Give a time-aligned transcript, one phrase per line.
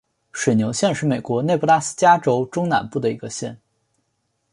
[0.31, 3.61] 水牛县是美国内布拉斯加州中南部的一个县。